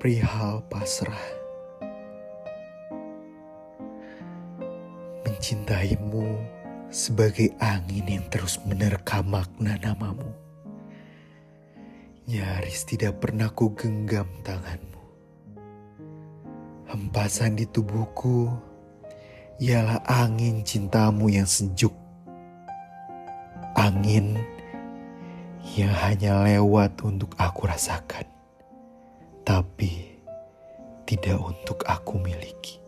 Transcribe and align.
perihal 0.00 0.64
pasrah. 0.72 1.28
Mencintaimu 5.28 6.40
sebagai 6.88 7.52
angin 7.60 8.08
yang 8.08 8.24
terus 8.32 8.56
menerka 8.64 9.20
makna 9.20 9.76
namamu. 9.76 10.32
Nyaris 12.24 12.88
tidak 12.88 13.20
pernah 13.20 13.52
ku 13.52 13.76
genggam 13.76 14.24
tanganmu. 14.40 15.04
Hempasan 16.88 17.60
di 17.60 17.68
tubuhku 17.68 18.48
ialah 19.60 20.00
angin 20.08 20.64
cintamu 20.64 21.28
yang 21.28 21.44
sejuk. 21.44 21.92
Angin 23.76 24.40
yang 25.76 25.92
hanya 25.92 26.40
lewat 26.40 27.04
untuk 27.04 27.36
aku 27.36 27.68
rasakan, 27.68 28.24
tapi 29.50 30.14
tidak 31.10 31.42
untuk 31.42 31.82
aku 31.82 32.22
miliki. 32.22 32.78